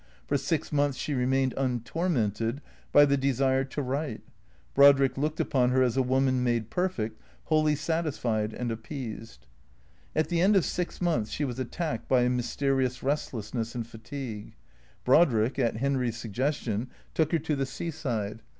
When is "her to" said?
17.31-17.55